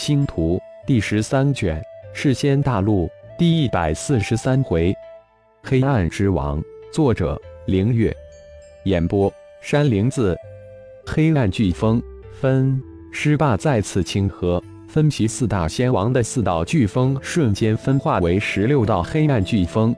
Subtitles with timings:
[0.00, 1.78] 星图第十三卷，
[2.14, 3.06] 世仙大陆
[3.38, 4.96] 第一百四十三回，
[5.62, 6.58] 黑暗之王，
[6.90, 8.10] 作者凌月，
[8.84, 10.34] 演播山灵子。
[11.06, 12.02] 黑暗飓风
[12.32, 12.80] 分
[13.12, 19.94] 尸霸再次清河，分其四大仙王的四道飓风瞬间分化为十六道黑暗飓风。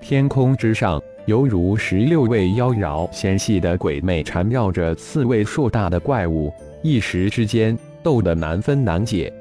[0.00, 6.50] 天空之上，犹如十六位妖娆纤细的鬼魅缠绕着四位硕大的怪物，
[6.82, 7.76] 一时之间。
[8.06, 9.32] 斗得难分难解，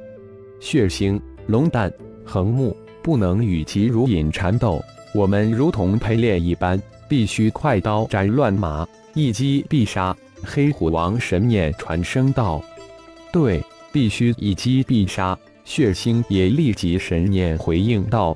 [0.60, 1.94] 血腥龙蛋
[2.26, 10.18] 横木不能与其如影缠斗，我们如同陪练一般，必须快刀斩乱麻，一击必杀。
[10.44, 12.60] 黑虎王神念传声道
[13.32, 18.36] ：“对，必须一击必杀。”血腥也立即神念回应道：“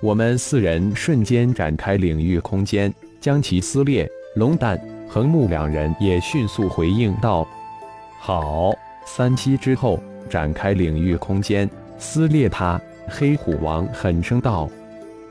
[0.00, 2.90] 我们四人瞬间展开领域空间，
[3.20, 7.46] 将其撕裂。”龙蛋横木两人也迅速回应道
[8.18, 8.72] ：“好。”
[9.04, 11.68] 三七之后，展开领域空间，
[11.98, 12.80] 撕裂它。
[13.12, 14.70] 黑虎王狠声道：“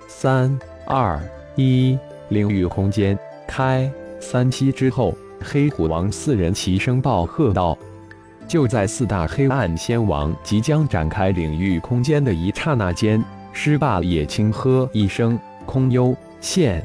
[0.05, 1.17] 三、二、
[1.55, 7.77] 一，领域空间开！”三七之后，黑虎王四人齐声暴喝道
[8.49, 16.83] ：“就在四大黑暗仙王即将展开领域空间的一刹那间，狮霸也轻喝一声：‘空幽现！’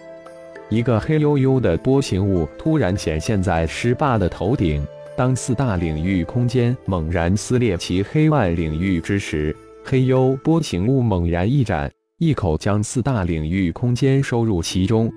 [0.70, 4.86] 一个黑黝黝的波形物突然显现在狮霸的头顶。”
[5.17, 15.12] 当四大领域空间猛然撕裂其黑暗领域之时，黑幽波形物猛然一展，一口将四大领域空间收入其中。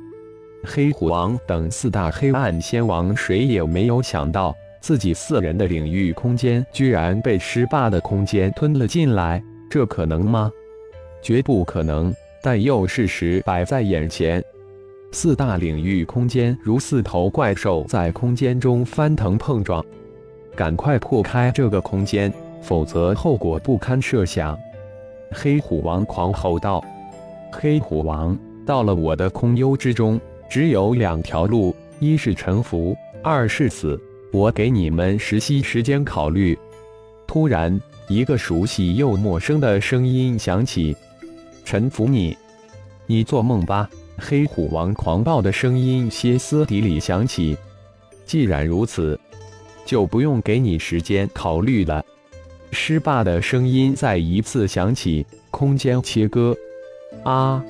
[0.64, 10.52] 黑虎王等四大黑暗仙王谁也没有想到，自己四人的领域空间居然被狮霸的空间吞了进来，这可能吗？
[11.24, 12.14] 绝不可能！
[12.44, 14.44] 但又事实摆在眼前。
[15.12, 19.84] 四大领域空间如四头怪兽在空间中翻腾碰撞，
[20.56, 24.58] 赶快破开这个空间，否则后果不堪设想！
[25.32, 26.84] 黑虎王狂吼道
[27.52, 30.20] ：“黑虎王，到了我的空幽之中，
[30.50, 34.00] 只有两条路：一是臣服，二是死。
[34.32, 36.58] 我给你们十息时间考虑。”
[37.26, 40.96] 突然，一个熟悉又陌生的声音响起
[41.66, 42.38] ：“臣服你？
[43.06, 47.58] 你做梦吧！”黑虎王狂暴的声音歇斯底里响起。
[48.26, 49.20] 既然如此，
[49.86, 52.04] 就不用给你时间考虑了。
[52.72, 55.26] 狮霸的声音再一次响起。
[55.50, 56.56] 空间切割！
[57.24, 57.64] 啊！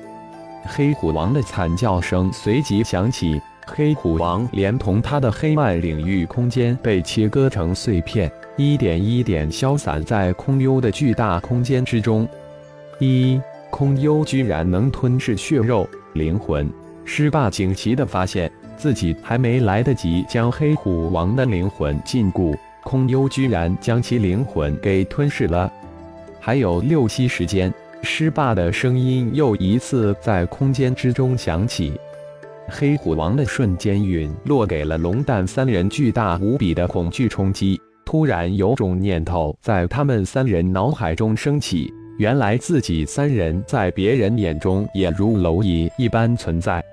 [0.64, 3.40] 黑虎王的惨叫声随即响起。
[3.66, 12.28] 黑虎王连同他的黑暗领域空间被切割成碎片，一点一点消散在空幽的巨大空间之中。
[12.98, 15.88] 一空幽居然能吞噬血肉。
[16.14, 16.70] 灵魂，
[17.04, 25.72] 狮霸惊奇地发现自己还没来得及将黑虎王的灵魂禁锢，空幽居然将其灵魂给吞噬了。
[26.40, 31.92] 还有六息时间，狮霸的声音又一次在空间之中响起。
[32.68, 37.80] 黑虎王的瞬间陨落给了龙蛋三人巨大无比的恐惧冲击。
[38.04, 41.92] 突然，有种念头在他们三人脑海中升起。
[42.18, 46.84] 原来自己三人在别人眼中也如蝼蚁一般存在。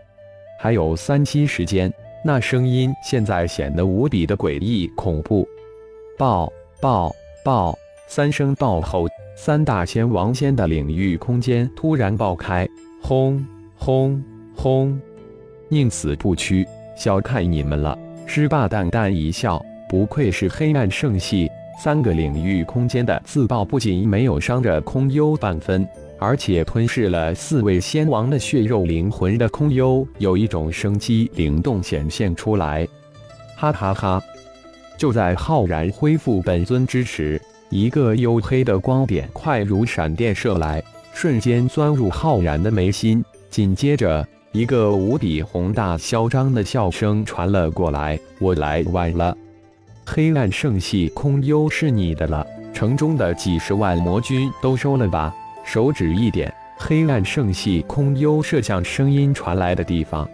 [0.60, 1.92] 还有三息时间，
[2.24, 5.48] 那声音现在显得无比的诡异恐怖。
[6.16, 7.14] 爆爆
[7.44, 7.76] 爆！
[8.08, 12.68] 三声爆后，三大仙王仙的领域空间突然爆开，
[13.02, 13.44] 轰
[13.76, 14.24] 轰
[14.56, 15.00] 轰！
[15.70, 16.64] 宁死不屈，
[16.96, 17.98] 小看你们了。
[18.28, 19.60] 狮霸淡淡一笑，
[19.90, 21.50] 不愧是黑暗圣系。
[21.78, 25.88] 三个领域空间的自爆不仅没有伤着空幽半分，
[26.18, 32.88] 而且吞噬了四位仙王的血肉灵魂的空幽有一种生机灵动显现出来。
[33.58, 34.24] 哈哈哈！
[34.98, 40.82] 就在浩然恢复本尊之时，一个黝黑的光点快如闪电射来，
[41.14, 43.24] 瞬间钻入浩然的眉心。
[43.50, 49.36] 紧接着，一个无比宏大嚣张的笑声传了过来：“我来晚了。”
[50.08, 55.34] 黑暗圣系空幽是你的了，城中的几十万魔军都收了吧。
[55.64, 60.30] 手指一点，黑暗圣系空幽射向声音传来的地方。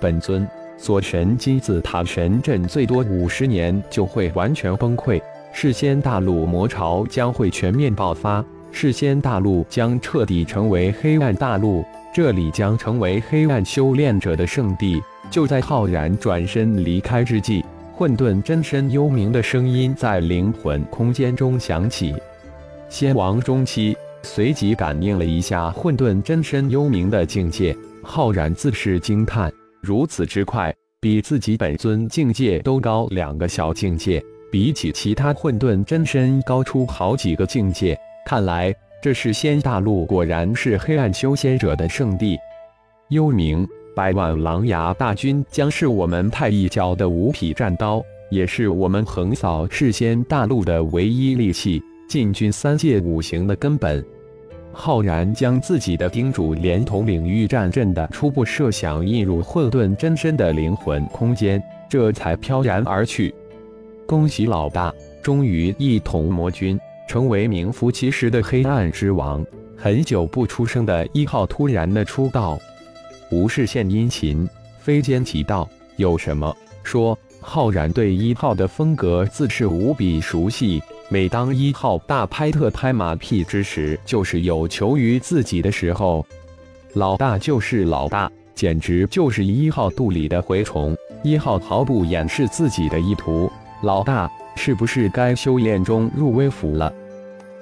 [0.00, 0.48] 本尊，
[0.78, 5.20] 锁神金字塔神阵最多五十年就会完全崩溃，
[5.52, 11.84] 世仙大陆魔潮将会全面爆发，世仙大陆将彻底成为黑暗大陆，
[12.14, 15.02] 这里将成为黑暗修炼者的圣地。
[15.28, 17.64] 就在浩然转身离开之际。
[17.94, 22.14] 混沌真身幽冥的声音在灵魂空间中响起，
[22.88, 29.52] 仙王中期随即感应了一下混沌真身幽冥的境界，浩然自是惊叹：
[29.82, 34.22] 如此之快，比自己本尊境界都高两个小境界。
[34.50, 37.98] 比起其他混沌真身高出好几个境界。
[38.26, 42.38] 看来这是仙大陆，果然是黑暗修仙者的圣地。
[43.08, 54.02] 幽冥百万狼牙大军将是我们太一教的五匹战刀，也是我们横扫世仙大陆的唯一利器，进军三界五行的根本。
[54.72, 63.34] 浩然将自己的叮嘱连同领域战阵的初步设想印入混沌真身的灵魂空间，这才飘然而去。
[64.06, 64.90] 恭喜老大，
[65.22, 69.44] 终于一统魔军，成为名副其实的黑暗之王。
[69.76, 72.58] 很久不出声的一号突然的出道，
[73.32, 74.46] 无事献殷勤，
[74.78, 77.18] 非奸即盗，有什么说？
[77.40, 80.82] 浩然对一号的风格自是无比熟悉。
[81.08, 86.24] 每当一号大拍特拍马屁之时，就是有求于自己的时候。
[86.92, 90.94] 老大就是老大，简直就是一号肚里的蛔虫。
[91.24, 93.50] 一号毫不掩饰自己的意图。
[93.82, 96.92] 老大，是不是该修炼中入微服了？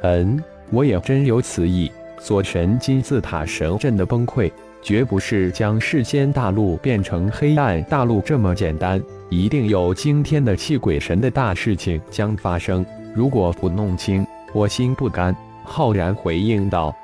[0.02, 1.90] 嗯，我也真有此意。
[2.18, 4.50] 锁神金字塔神阵的崩溃，
[4.82, 12.84] 绝不是将世间大陆变成黑暗大陆这么简单，一定有惊天的气鬼神的大事情将发生。
[13.14, 16.94] 如果不弄清，我心不甘。”浩然回应道。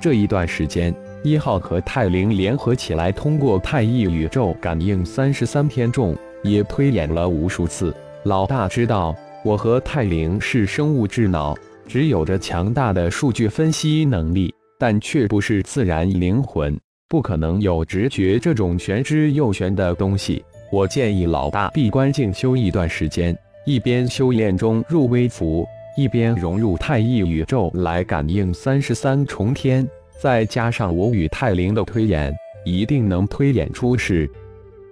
[0.00, 7.94] 这一段时间，一号和泰灵联合起来，通过太一宇宙感应三十三天众，也推演了无数次。
[8.22, 11.54] 老大知道，我和泰灵是生物智脑，
[11.86, 16.78] 只有着强大的数据分析能力，但却不是自然灵魂，
[17.10, 20.44] 不可能有直觉这种玄之又玄的东西。
[20.70, 23.36] 我建议老大闭关静修一段时间。
[23.64, 29.86] 一边修炼中入微服，一边融入太一宇宙来感应三十三重天，
[30.18, 32.34] 再加上我与泰灵的推演，
[32.64, 34.30] 一定能推演出是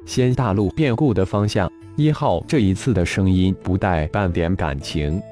[0.04, 1.70] 仙大陆变故的方向。
[1.96, 5.22] 一号这一次的声音不带半点感情，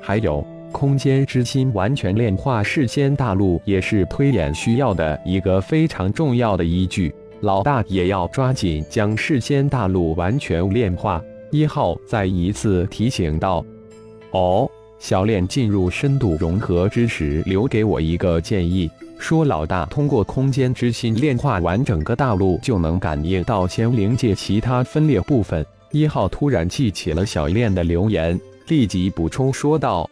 [0.00, 0.46] 还有
[0.76, 7.14] 空间之心完全炼化世间大陆，也是推演需要的一个非常重要的依据。
[7.40, 11.22] 老大也要抓紧将世间大陆完全炼化。
[11.50, 13.64] 一号再一次提醒道
[14.32, 28.38] ：“哦，小炼进入深度融合之时，留给我一个建议，说老大通过空间之心炼化完整个大陆，就能感应到仙灵界其他分裂部分。”一号突然记起了小炼的留言，
[28.68, 30.06] 立即补充说道：“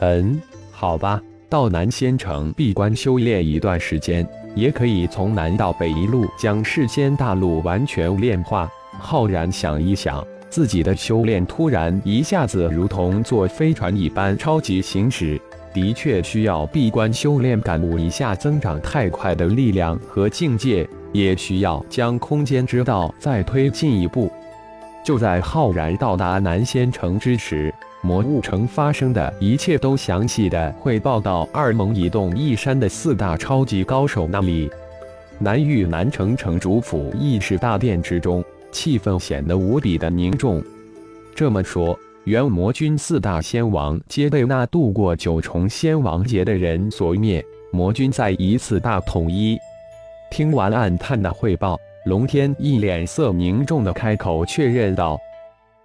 [0.00, 0.40] 嗯，
[0.70, 8.68] 好吧，到南仙城闭关修炼一段时间，也可以从南到北一路将世间大陆完全炼化。”
[9.00, 10.24] 浩然想一想。
[10.50, 15.38] 自己的修炼突然一下子如同坐飞船一般超级行驶，
[15.74, 24.32] 的确需要闭关修炼，感悟一下增长太快的力量和境界，也需要将空间之道再推进一步。
[25.04, 27.72] 就在浩然到达南仙城之时，
[28.02, 34.70] 魔物城发生的一切都详细的汇报到二盟一洞一山的四大超级高手那里。
[35.38, 38.44] 南域南城城主府议事大殿之中。
[38.70, 40.62] 气氛显得无比的凝重。
[41.34, 47.42] 这么说，原魔军四大仙王皆被那度过九重仙王劫的人所灭，
[47.72, 49.58] 魔军再一次大统一。
[50.30, 55.18] 听完暗探的汇报，龙天一脸色凝重的开口确认道：“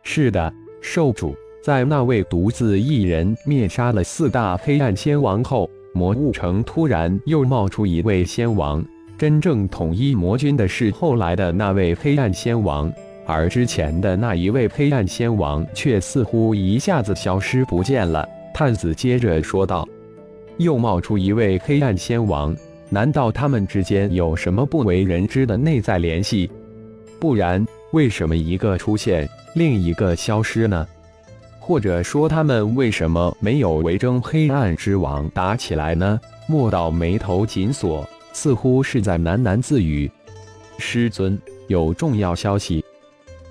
[0.04, 1.34] 是的，受主。
[1.64, 8.84] 在那位独自一人灭杀了四大黑暗仙王后，魔物城突然又冒出一位仙王。”
[9.18, 12.92] 真正统一魔君的是后来的那位黑暗仙王，
[13.26, 18.28] 而之前的那一位黑暗仙王却似乎一下子消失不见了。
[18.54, 19.88] 探子接着说道
[20.60, 22.54] ：“又冒出一位黑暗仙王，
[22.90, 26.52] 难道他们之间有什么不为人知的内在联系？
[27.22, 30.86] 不然，为什么一个出现，另一个消失呢？
[31.66, 38.06] 或者说，他们为什么没有围争黑暗之王打起来呢？”莫道眉头紧锁。
[38.34, 40.12] 似乎是在喃喃自语
[40.80, 42.84] ：“师尊，有重要消息。”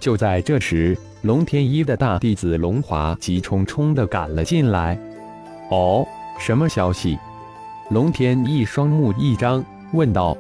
[0.01, 4.99] 就在这时，龙天一的大弟子龙华急冲冲地赶了进来。
[5.71, 6.05] “哦，
[6.39, 7.17] 什么消息？”
[7.91, 10.37] 龙天一双目一张，问道：“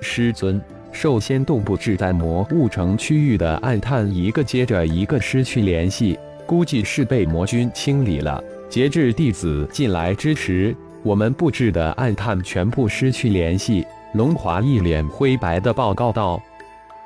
[0.00, 0.58] 师尊，
[0.90, 8.42] 寿仙洞布置在魔物城区域的暗探一个接着一个失去联系，估计是被魔君清理了。
[8.70, 13.86] 截至弟子进来之时。”我们布置的暗探全部失去联系。
[14.14, 16.42] 龙华一脸灰白的报告道：“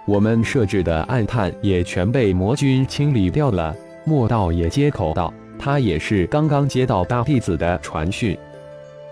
[0.08, 5.30] 我们设置的暗探也全被魔君清理掉了。”莫道也接口道
[5.60, 8.34] ：“他也是刚刚接到大弟子的传讯，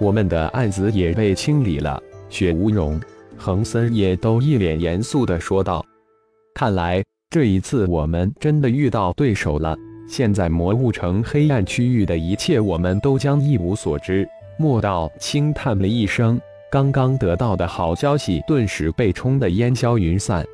[0.00, 2.98] 我们的案子也被清理了。”雪无容、
[3.36, 5.84] 恒森也都一脸严肃的说道
[6.56, 9.76] ：“看来这一次我们真的遇到对手了。”
[10.08, 14.26] 现在魔物城黑暗区域的一切，我们都将一无所知。
[14.56, 16.40] 莫道轻叹了一声，
[16.72, 20.44] 刚刚得到的好消息顿时被冲得烟消云散。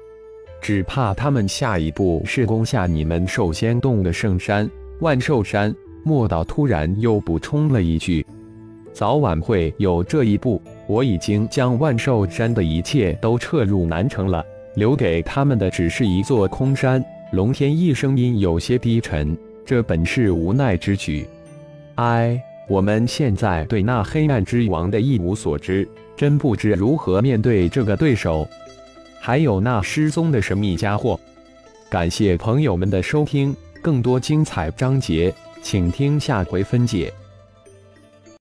[0.61, 4.69] 只怕他们下一步是攻下你们兽仙洞的圣山
[5.01, 5.75] 万寿山。
[6.03, 8.27] 莫道突然又补充了一句
[8.93, 10.61] ：“早晚会有这一步。
[10.87, 14.45] 我已经将万寿山的一切都撤入南城了，
[14.75, 17.03] 留给他们的只是一座空山。”
[17.35, 19.37] 龙天一声音有些低沉，
[19.67, 21.27] 这本是无奈之举。
[21.97, 28.49] 唉，我们现在对那黑暗之王的一无所知，真不知如何面对这个对手。
[29.19, 31.19] 还有那失踪的神秘家伙。
[31.91, 37.13] 感谢朋友们的收听，更多精彩章节，请听下回分解。